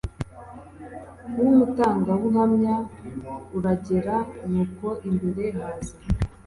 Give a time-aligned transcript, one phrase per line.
[1.37, 2.75] w’umutangabuhamya
[3.57, 4.15] uragera
[4.49, 5.95] nuko imbere haza